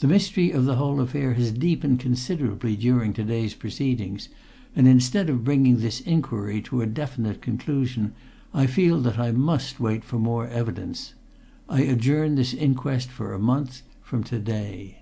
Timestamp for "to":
3.14-3.24, 6.64-6.82, 14.24-14.38